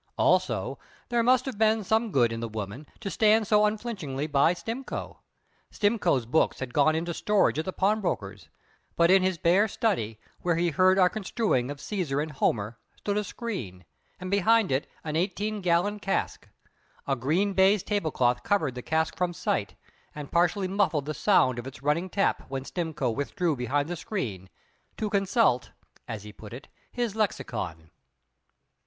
[0.17, 0.79] Also,
[1.09, 5.19] there must have been some good in the woman, to stand so unflinchingly by Stimcoe.
[5.69, 8.49] Stimcoe's books had gone into storage at the pawnbroker's;
[8.95, 13.15] but in his bare "study," where he heard our construing of Caesar and Homer, stood
[13.15, 13.85] a screen,
[14.19, 16.49] and behind it an eighteen gallon cask.
[17.05, 19.75] A green baize tablecloth covered the cask from sight,
[20.15, 24.49] and partially muffled the sound of its running tap when Stimcoe withdrew behind the screen,
[24.97, 25.69] to consult
[26.07, 27.91] (as he put it) his lexicon.